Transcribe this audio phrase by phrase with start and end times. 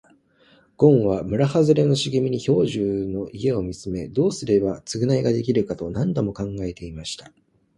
[0.77, 7.31] ごんは村はずれの茂みから兵十の家を見つめ、どうすれば償いができるのかと何度も考え続けていました。